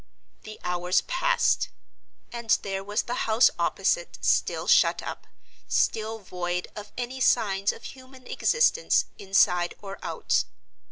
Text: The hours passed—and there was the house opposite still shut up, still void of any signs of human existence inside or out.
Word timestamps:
The 0.41 0.59
hours 0.63 1.01
passed—and 1.01 2.57
there 2.63 2.83
was 2.83 3.03
the 3.03 3.13
house 3.29 3.51
opposite 3.59 4.17
still 4.25 4.65
shut 4.67 5.03
up, 5.03 5.27
still 5.67 6.17
void 6.17 6.67
of 6.75 6.91
any 6.97 7.19
signs 7.21 7.71
of 7.71 7.83
human 7.83 8.25
existence 8.25 9.05
inside 9.19 9.75
or 9.79 9.99
out. 10.01 10.45